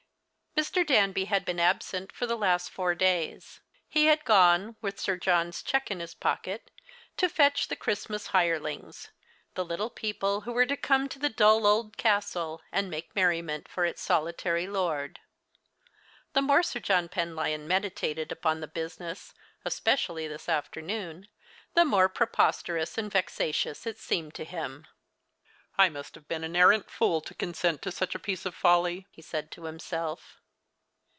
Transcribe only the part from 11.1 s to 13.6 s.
the dull old castle and make merri